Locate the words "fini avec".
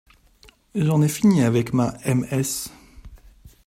1.07-1.73